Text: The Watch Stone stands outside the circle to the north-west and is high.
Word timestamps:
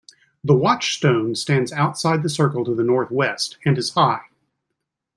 The 0.43 0.55
Watch 0.55 0.95
Stone 0.95 1.35
stands 1.35 1.71
outside 1.71 2.23
the 2.23 2.29
circle 2.29 2.65
to 2.65 2.73
the 2.73 2.81
north-west 2.83 3.59
and 3.63 3.77
is 3.77 3.91
high. 3.91 4.29